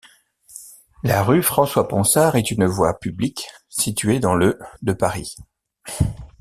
[1.03, 5.35] La rue François-Ponsard est une voie publique située dans le de Paris.